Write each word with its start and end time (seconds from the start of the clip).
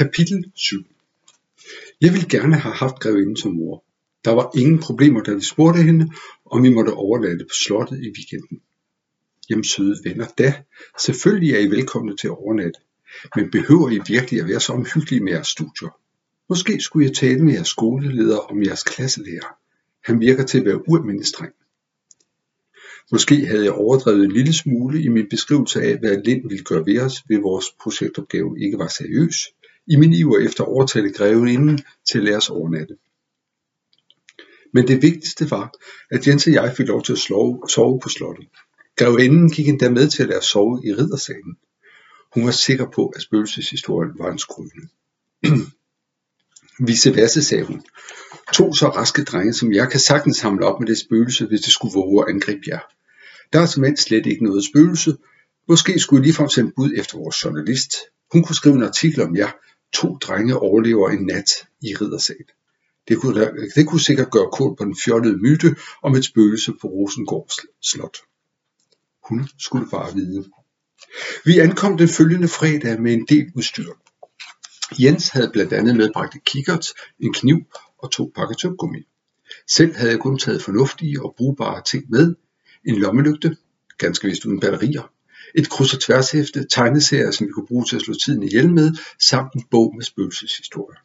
Kapitel 0.00 0.44
7 0.54 0.84
Jeg 2.00 2.12
ville 2.12 2.28
gerne 2.28 2.56
have 2.56 2.74
haft 2.74 3.00
grevinden 3.00 3.36
som 3.36 3.52
mor. 3.52 3.84
Der 4.24 4.30
var 4.30 4.50
ingen 4.56 4.78
problemer, 4.78 5.22
da 5.22 5.34
vi 5.34 5.44
spurgte 5.44 5.82
hende, 5.82 6.10
om 6.44 6.62
vi 6.62 6.70
måtte 6.70 6.90
overlade 6.90 7.38
det 7.38 7.46
på 7.46 7.54
slottet 7.54 8.04
i 8.04 8.08
weekenden. 8.16 8.60
Jamen 9.50 9.64
søde 9.64 9.96
venner, 10.04 10.26
da. 10.38 10.54
Selvfølgelig 10.98 11.54
er 11.54 11.58
I 11.58 11.70
velkomne 11.70 12.16
til 12.16 12.26
at 12.26 12.38
overnatte. 12.38 12.80
Men 13.36 13.50
behøver 13.50 13.90
I 13.90 14.00
virkelig 14.06 14.40
at 14.40 14.48
være 14.48 14.60
så 14.60 14.72
omhyggelige 14.72 15.20
med 15.20 15.32
jeres 15.32 15.48
studier? 15.48 15.98
Måske 16.48 16.80
skulle 16.80 17.06
jeg 17.06 17.16
tale 17.16 17.44
med 17.44 17.52
jeres 17.54 17.68
skoleleder 17.68 18.38
om 18.38 18.62
jeres 18.62 18.82
klasselærer. 18.82 19.56
Han 20.04 20.20
virker 20.20 20.44
til 20.44 20.58
at 20.58 20.64
være 20.64 20.88
ualmindelig 20.88 21.26
streng. 21.26 21.52
Måske 23.12 23.46
havde 23.46 23.64
jeg 23.64 23.72
overdrevet 23.72 24.24
en 24.24 24.32
lille 24.32 24.52
smule 24.52 25.02
i 25.02 25.08
min 25.08 25.26
beskrivelse 25.30 25.82
af, 25.82 25.98
hvad 25.98 26.22
Lind 26.24 26.48
ville 26.48 26.64
gøre 26.64 26.86
ved 26.86 27.00
os, 27.00 27.14
ved 27.28 27.38
vores 27.38 27.66
projektopgave 27.82 28.60
ikke 28.60 28.78
var 28.78 28.88
seriøs, 28.88 29.48
i 29.90 29.96
min 29.96 30.12
iver 30.12 30.38
efter 30.38 30.64
at 30.64 30.68
overtale 30.68 31.12
greven 31.12 31.48
inden 31.48 31.78
til 32.10 32.18
at 32.18 32.24
lade 32.24 32.36
os 32.36 32.50
overnatte. 32.50 32.94
Men 34.72 34.88
det 34.88 35.02
vigtigste 35.02 35.50
var, 35.50 35.72
at 36.10 36.26
Jens 36.26 36.46
og 36.46 36.52
jeg 36.52 36.74
fik 36.76 36.86
lov 36.86 37.02
til 37.02 37.12
at 37.12 37.18
sove 37.68 38.00
på 38.02 38.08
slottet. 38.08 38.46
Grevinden 38.96 39.50
gik 39.50 39.68
endda 39.68 39.90
med 39.90 40.08
til 40.08 40.22
at 40.22 40.28
lade 40.28 40.38
os 40.38 40.44
sove 40.44 40.80
i 40.84 40.92
riddersalen. 40.92 41.56
Hun 42.34 42.44
var 42.44 42.50
sikker 42.50 42.86
på, 42.94 43.06
at 43.06 43.22
spøgelseshistorien 43.22 44.12
var 44.18 44.32
en 44.32 44.38
skrøne. 44.38 44.88
Vise 46.86 47.16
Vasse, 47.16 47.42
sagde 47.42 47.64
hun. 47.64 47.82
To 48.52 48.74
så 48.74 48.88
raske 48.88 49.24
drenge 49.24 49.54
som 49.54 49.72
jeg 49.72 49.90
kan 49.90 50.00
sagtens 50.00 50.36
samle 50.36 50.66
op 50.66 50.80
med 50.80 50.88
det 50.88 50.98
spøgelse, 50.98 51.46
hvis 51.46 51.60
det 51.60 51.72
skulle 51.72 51.94
våge 51.94 52.24
at 52.24 52.34
angribe 52.34 52.62
jer. 52.68 52.80
Der 53.52 53.60
er 53.60 53.66
som 53.66 53.96
slet 53.96 54.26
ikke 54.26 54.44
noget 54.44 54.64
spøgelse. 54.64 55.16
Måske 55.68 55.98
skulle 55.98 56.22
I 56.22 56.24
ligefrem 56.24 56.48
sende 56.48 56.72
bud 56.76 56.92
efter 56.96 57.18
vores 57.18 57.44
journalist. 57.44 57.92
Hun 58.32 58.42
kunne 58.44 58.56
skrive 58.56 58.74
en 58.74 58.82
artikel 58.82 59.22
om 59.22 59.36
jer. 59.36 59.50
To 59.92 60.16
drenge 60.16 60.58
overlever 60.58 61.08
en 61.10 61.26
nat 61.26 61.50
i 61.82 61.94
riddersal. 61.94 62.44
Det 63.08 63.18
kunne, 63.18 63.68
det 63.74 63.86
kunne 63.86 64.00
sikkert 64.00 64.30
gøre 64.30 64.50
kål 64.52 64.76
på 64.76 64.84
den 64.84 64.96
fjollede 65.04 65.36
myte 65.36 65.76
om 66.02 66.14
et 66.14 66.24
spøgelse 66.24 66.72
på 66.80 66.88
Rosengård 66.88 67.50
Slot. 67.82 68.16
Hun 69.28 69.48
skulle 69.58 69.86
bare 69.90 70.14
vide. 70.14 70.44
Vi 71.44 71.58
ankom 71.58 71.98
den 71.98 72.08
følgende 72.08 72.48
fredag 72.48 73.00
med 73.00 73.12
en 73.12 73.26
del 73.28 73.52
udstyr. 73.54 73.92
Jens 74.98 75.28
havde 75.28 75.50
blandt 75.52 75.72
andet 75.72 75.96
medbragt 75.96 76.34
et 76.34 76.44
kikkert, 76.44 76.86
en 77.20 77.32
kniv 77.32 77.58
og 77.98 78.10
to 78.10 78.32
pakker 78.34 78.54
tyggegummi. 78.54 79.02
Selv 79.68 79.94
havde 79.94 80.10
jeg 80.10 80.20
kun 80.20 80.38
taget 80.38 80.62
fornuftige 80.62 81.22
og 81.22 81.34
brugbare 81.38 81.82
ting 81.82 82.04
med. 82.10 82.34
En 82.84 82.98
lommelygte, 82.98 83.56
ganske 83.98 84.28
vist 84.28 84.44
uden 84.44 84.60
batterier, 84.60 85.12
et 85.54 85.70
kryds- 85.70 85.94
og 85.94 86.00
tværshæfte, 86.00 86.66
tegneserier, 86.70 87.30
som 87.30 87.46
vi 87.46 87.52
kunne 87.52 87.66
bruge 87.66 87.84
til 87.84 87.96
at 87.96 88.02
slå 88.02 88.14
tiden 88.14 88.42
ihjel 88.42 88.72
med, 88.72 88.92
samt 89.18 89.54
en 89.54 89.64
bog 89.70 89.94
med 89.96 90.04
spøgelseshistorier. 90.04 90.98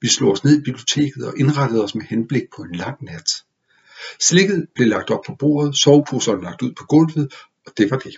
Vi 0.00 0.08
slog 0.08 0.32
os 0.32 0.44
ned 0.44 0.58
i 0.58 0.62
biblioteket 0.62 1.26
og 1.26 1.38
indrettede 1.38 1.84
os 1.84 1.94
med 1.94 2.04
henblik 2.04 2.42
på 2.56 2.62
en 2.62 2.74
lang 2.74 3.04
nat. 3.04 3.30
Slikket 4.20 4.66
blev 4.74 4.88
lagt 4.88 5.10
op 5.10 5.24
på 5.26 5.34
bordet, 5.38 5.76
soveposerne 5.76 6.42
lagt 6.42 6.62
ud 6.62 6.72
på 6.72 6.84
gulvet, 6.84 7.32
og 7.66 7.72
det 7.76 7.90
var 7.90 7.98
det. 7.98 8.16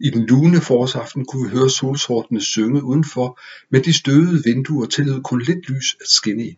I 0.00 0.10
den 0.10 0.26
lune 0.26 0.60
forårsaften 0.60 1.24
kunne 1.24 1.44
vi 1.44 1.56
høre 1.56 1.70
solsortene 1.70 2.40
synge 2.40 2.84
udenfor, 2.84 3.40
men 3.70 3.84
de 3.84 3.92
støvede 3.92 4.42
vinduer 4.44 4.86
tillod 4.86 5.22
kun 5.22 5.42
lidt 5.42 5.68
lys 5.68 5.96
at 6.00 6.08
skinne 6.08 6.44
ind. 6.44 6.56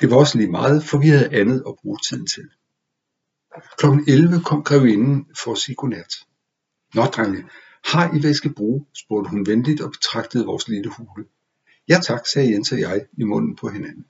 Det 0.00 0.10
var 0.10 0.16
også 0.16 0.38
lige 0.38 0.50
meget, 0.50 0.84
for 0.84 0.98
vi 0.98 1.08
havde 1.08 1.34
andet 1.34 1.62
at 1.68 1.74
bruge 1.82 1.98
tiden 2.08 2.26
til. 2.26 2.48
Klokken 3.78 4.04
11 4.08 4.42
kom 4.44 4.62
grevinden 4.62 5.26
for 5.44 5.52
at 5.52 5.58
sige 5.58 5.74
godnat. 5.74 6.14
Nå, 6.94 7.02
drenge, 7.04 7.44
har 7.84 8.16
I 8.16 8.20
hvad 8.20 8.30
I 8.30 8.34
skal 8.34 8.54
bruge? 8.54 8.86
spurgte 8.94 9.30
hun 9.30 9.46
venligt 9.46 9.80
og 9.80 9.90
betragtede 9.90 10.46
vores 10.46 10.68
lille 10.68 10.90
hule. 10.90 11.24
Ja 11.88 11.98
tak, 12.02 12.26
sagde 12.26 12.52
Jens 12.52 12.72
og 12.72 12.80
jeg 12.80 13.06
i 13.18 13.24
munden 13.24 13.56
på 13.56 13.68
hinanden. 13.68 14.04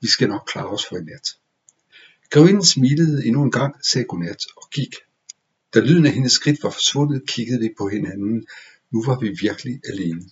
Vi 0.00 0.06
skal 0.06 0.28
nok 0.28 0.48
klare 0.52 0.68
os 0.68 0.86
for 0.88 0.96
i 0.96 1.00
nat. 1.00 1.28
Grevinden 2.30 2.64
smilede 2.64 3.26
endnu 3.26 3.42
en 3.42 3.50
gang, 3.50 3.74
sagde 3.86 4.06
godnat 4.06 4.42
og 4.56 4.70
gik. 4.70 4.94
Da 5.74 5.80
lyden 5.80 6.06
af 6.06 6.12
hendes 6.12 6.32
skridt 6.32 6.62
var 6.62 6.70
forsvundet, 6.70 7.28
kiggede 7.28 7.60
vi 7.60 7.74
på 7.78 7.88
hinanden. 7.88 8.46
Nu 8.90 9.04
var 9.04 9.18
vi 9.18 9.36
virkelig 9.40 9.80
alene. 9.88 10.22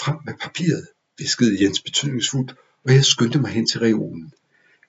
Frem 0.00 0.16
med 0.24 0.34
papiret, 0.40 0.86
viskede 1.18 1.64
Jens 1.64 1.80
betydningsfuldt, 1.80 2.54
og 2.84 2.94
jeg 2.94 3.04
skyndte 3.04 3.38
mig 3.38 3.50
hen 3.50 3.66
til 3.66 3.80
reolen. 3.80 4.32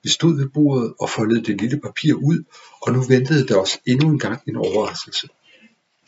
Vi 0.03 0.09
stod 0.09 0.37
ved 0.37 0.49
bordet 0.49 0.93
og 0.99 1.09
foldede 1.09 1.43
det 1.43 1.61
lille 1.61 1.79
papir 1.79 2.13
ud, 2.13 2.43
og 2.81 2.93
nu 2.93 3.01
ventede 3.01 3.47
der 3.47 3.57
os 3.57 3.79
endnu 3.85 4.09
en 4.09 4.19
gang 4.19 4.41
en 4.47 4.55
overraskelse. 4.55 5.27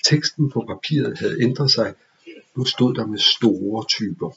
Teksten 0.04 0.52
på 0.52 0.66
papiret 0.68 1.18
havde 1.20 1.42
ændret 1.42 1.72
sig. 1.72 1.94
Nu 2.56 2.66
stod 2.66 2.94
der 2.96 3.06
med 3.06 3.20
store 3.20 3.86
typer. 3.86 4.32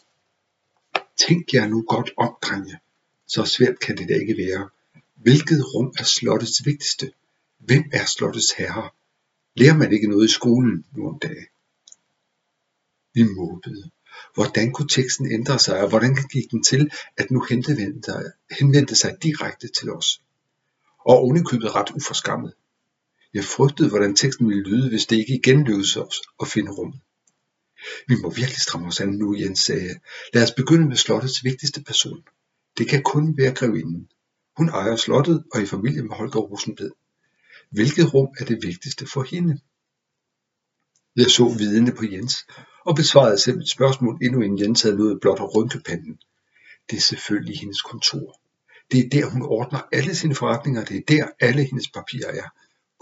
Tænk 1.17 1.55
jer 1.55 1.67
nu 1.67 1.85
godt 1.89 2.11
om, 2.17 2.37
drenge. 2.43 2.79
Så 3.27 3.45
svært 3.45 3.79
kan 3.79 3.97
det 3.97 4.09
da 4.09 4.15
ikke 4.15 4.37
være. 4.37 4.69
Hvilket 5.15 5.75
rum 5.75 5.93
er 5.99 6.05
slottets 6.05 6.67
vigtigste? 6.67 7.13
Hvem 7.59 7.85
er 7.93 8.05
slottets 8.05 8.53
herre? 8.53 8.91
Lærer 9.55 9.77
man 9.77 9.93
ikke 9.93 10.09
noget 10.09 10.25
i 10.25 10.33
skolen 10.33 10.85
nu 10.97 11.09
om 11.09 11.19
dagen? 11.19 11.47
Vi 13.15 13.23
måbede. 13.23 13.91
Hvordan 14.35 14.73
kunne 14.73 14.89
teksten 14.89 15.33
ændre 15.33 15.59
sig, 15.59 15.81
og 15.81 15.89
hvordan 15.89 16.17
gik 16.33 16.51
den 16.51 16.63
til, 16.63 16.91
at 17.17 17.31
nu 17.31 17.47
henvendte, 17.51 18.33
henvendte 18.59 18.97
sig 18.97 19.17
direkte 19.23 19.69
til 19.69 19.93
os? 19.93 20.23
Og 20.99 21.17
ovenikøbet 21.19 21.75
ret 21.75 21.91
uforskammet. 21.91 22.55
Jeg 23.35 23.45
frygtede, 23.45 23.89
hvordan 23.89 24.17
teksten 24.17 24.49
ville 24.49 24.63
lyde, 24.63 24.89
hvis 24.89 25.07
det 25.07 25.17
ikke 25.17 25.35
igen 25.35 25.65
lykkedes 25.65 25.97
os 25.97 26.21
at 26.41 26.49
finde 26.49 26.71
rummet. 26.71 27.01
Vi 28.09 28.15
må 28.23 28.31
virkelig 28.31 28.61
stramme 28.61 28.87
os 28.87 29.01
an 29.01 29.09
nu, 29.09 29.37
Jens 29.39 29.61
sagde. 29.61 29.95
Lad 30.35 30.43
os 30.43 30.53
begynde 30.53 30.89
med 30.89 30.97
slottets 30.97 31.45
vigtigste 31.45 31.83
person. 31.83 32.23
Det 32.79 32.89
kan 32.89 33.03
kun 33.03 33.39
være 33.39 33.55
grevinden. 33.55 34.09
Hun 34.57 34.69
ejer 34.69 34.97
slottet 34.97 35.45
og 35.53 35.61
er 35.61 35.65
i 35.65 35.67
familie 35.67 36.03
med 36.03 36.17
Holger 36.17 36.41
Rosenbed. 36.41 36.91
Hvilket 37.71 38.15
rum 38.15 38.29
er 38.41 38.45
det 38.45 38.59
vigtigste 38.63 39.07
for 39.07 39.23
hende? 39.23 39.59
Jeg 41.17 41.27
så 41.27 41.55
vidende 41.59 41.93
på 41.93 42.05
Jens 42.05 42.37
og 42.87 42.97
besvarede 42.97 43.39
selv 43.39 43.59
et 43.59 43.71
spørgsmål, 43.71 44.19
endnu 44.23 44.41
inden 44.41 44.61
Jens 44.61 44.83
havde 44.83 44.97
nået 44.97 45.21
blot 45.21 45.41
at 45.41 45.57
rynke 45.57 45.81
panden. 45.87 46.19
Det 46.91 46.97
er 46.97 47.01
selvfølgelig 47.01 47.59
hendes 47.59 47.83
kontor. 47.83 48.41
Det 48.91 49.01
er 49.01 49.09
der, 49.09 49.27
hun 49.31 49.43
ordner 49.43 49.81
alle 49.93 50.15
sine 50.15 50.35
forretninger, 50.35 50.85
det 50.85 50.97
er 50.97 51.03
der, 51.09 51.29
alle 51.41 51.65
hendes 51.65 51.91
papirer 51.91 52.31
er. 52.43 52.49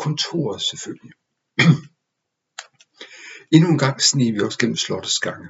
Kontoret 0.02 0.62
selvfølgelig. 0.62 1.12
Endnu 3.54 3.68
en 3.68 3.78
gang 3.78 4.00
sneg 4.00 4.34
vi 4.34 4.40
os 4.40 4.56
gennem 4.56 4.76
slottets 4.76 5.18
gange. 5.18 5.48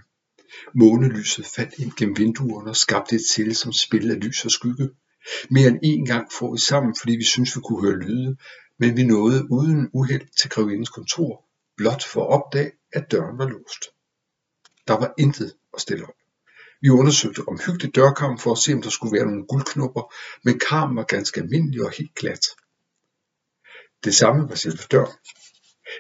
Månelyset 0.75 1.47
faldt 1.47 1.79
ind 1.79 1.93
gennem 1.97 2.19
vinduerne 2.19 2.71
og 2.71 2.77
skabte 2.77 3.17
et 3.17 3.23
til 3.35 3.57
som 3.57 3.73
spil 3.73 4.11
af 4.11 4.25
lys 4.25 4.45
og 4.45 4.51
skygge. 4.51 4.91
Mere 5.51 5.69
end 5.69 5.79
en 5.83 6.07
gang 6.07 6.33
får 6.33 6.53
vi 6.53 6.59
sammen, 6.59 6.95
fordi 7.01 7.13
vi 7.17 7.25
synes 7.25 7.57
vi 7.57 7.61
kunne 7.61 7.83
høre 7.83 7.99
lyde, 7.99 8.37
men 8.79 8.97
vi 8.97 9.05
nåede 9.05 9.47
uden 9.51 9.91
uheld 9.93 10.27
til 10.41 10.51
grevindens 10.51 10.89
kontor, 10.89 11.45
blot 11.77 12.05
for 12.05 12.21
at 12.23 12.31
opdage, 12.37 12.73
at 12.93 13.11
døren 13.11 13.39
var 13.39 13.49
låst. 13.49 13.83
Der 14.89 14.95
var 14.99 15.15
intet 15.19 15.55
at 15.75 15.81
stille 15.81 16.05
op. 16.05 16.19
Vi 16.81 16.89
undersøgte 16.89 17.49
omhyggeligt 17.49 17.95
dørkarmen 17.95 18.39
for 18.39 18.53
at 18.53 18.59
se, 18.59 18.73
om 18.73 18.83
der 18.83 18.91
skulle 18.91 19.17
være 19.17 19.27
nogle 19.27 19.47
guldknopper, 19.47 20.15
men 20.45 20.59
karmen 20.59 20.97
var 20.97 21.05
ganske 21.05 21.41
almindelig 21.41 21.85
og 21.85 21.91
helt 21.99 22.15
glat. 22.15 22.47
Det 24.05 24.15
samme 24.15 24.49
var 24.49 24.55
selve 24.55 24.83
døren. 24.91 25.17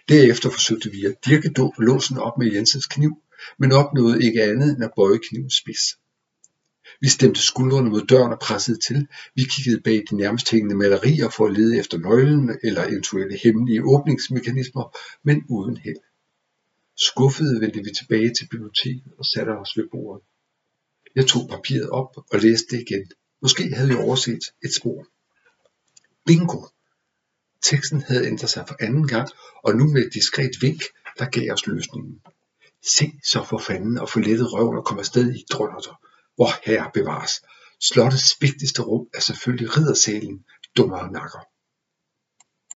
Derefter 0.09 0.51
forsøgte 0.51 0.91
vi 0.91 1.05
at 1.05 1.15
dirke 1.25 1.55
låsen 1.79 2.19
op 2.19 2.39
med 2.39 2.53
Jensens 2.53 2.87
kniv, 2.87 3.23
men 3.59 3.73
opnåede 3.73 4.25
ikke 4.25 4.43
andet 4.43 4.71
end 4.71 4.85
at 4.85 4.91
bøje 4.97 5.19
knivens 5.29 5.55
spids. 5.55 5.85
Vi 7.01 7.09
stemte 7.09 7.41
skuldrene 7.43 7.91
mod 7.91 8.03
døren 8.07 8.33
og 8.33 8.39
pressede 8.39 8.79
til. 8.79 9.07
Vi 9.35 9.43
kiggede 9.45 9.81
bag 9.81 10.05
de 10.11 10.17
nærmest 10.17 10.51
hængende 10.51 10.77
malerier 10.77 11.29
for 11.29 11.47
at 11.47 11.53
lede 11.53 11.79
efter 11.79 11.99
nøglen 11.99 12.59
eller 12.63 12.87
eventuelle 12.87 13.39
hemmelige 13.45 13.85
åbningsmekanismer, 13.85 14.97
men 15.25 15.45
uden 15.49 15.77
held. 15.77 16.03
Skuffede 16.97 17.61
vendte 17.61 17.85
vi 17.85 17.91
tilbage 17.99 18.35
til 18.35 18.49
biblioteket 18.51 19.13
og 19.19 19.25
satte 19.25 19.51
os 19.51 19.77
ved 19.77 19.89
bordet. 19.93 20.23
Jeg 21.15 21.27
tog 21.27 21.49
papiret 21.49 21.91
op 21.91 22.17
og 22.33 22.39
læste 22.39 22.77
det 22.77 22.85
igen. 22.87 23.11
Måske 23.43 23.75
havde 23.75 23.91
jeg 23.91 23.99
overset 23.99 24.43
et 24.65 24.75
spor. 24.75 25.07
Bingo! 26.27 26.61
Teksten 27.63 28.03
havde 28.03 28.27
ændret 28.27 28.51
sig 28.51 28.65
for 28.69 28.77
anden 28.81 29.09
gang, 29.09 29.29
og 29.65 29.77
nu 29.77 29.87
med 29.93 30.07
et 30.07 30.15
diskret 30.15 30.51
vink, 30.61 30.83
der 31.19 31.25
gav 31.25 31.53
os 31.53 31.67
løsningen. 31.67 32.21
Se 32.97 33.13
så 33.25 33.45
for 33.45 33.59
fanden 33.59 33.99
og 33.99 34.09
få 34.09 34.19
lettet 34.19 34.53
røven 34.53 34.77
og 34.77 34.85
komme 34.85 35.01
afsted 35.01 35.35
i 35.35 35.45
drønnerter. 35.53 36.01
Hvor 36.35 36.49
herre 36.65 36.91
bevares. 36.95 37.33
Slottets 37.81 38.37
vigtigste 38.41 38.83
rum 38.83 39.07
er 39.15 39.21
selvfølgelig 39.21 39.77
riddersalen, 39.77 40.45
dummere 40.77 41.13
nakker. 41.13 41.39